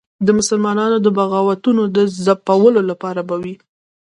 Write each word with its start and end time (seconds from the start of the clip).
د 0.25 0.27
مسلمانانو 0.39 0.97
بغاوتونو 1.17 1.83
د 1.95 1.97
ځپلو 2.25 2.81
لپاره 2.89 3.21
به 3.29 3.35
وي. 3.43 3.55